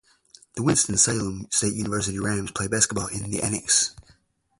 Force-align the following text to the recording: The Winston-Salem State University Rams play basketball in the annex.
The 0.55 0.63
Winston-Salem 0.63 1.45
State 1.51 1.75
University 1.75 2.17
Rams 2.17 2.49
play 2.49 2.67
basketball 2.67 3.05
in 3.05 3.29
the 3.29 3.43
annex. 3.43 3.93